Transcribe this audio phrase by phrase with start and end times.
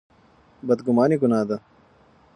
[0.67, 1.57] بدګماني ګناه ده.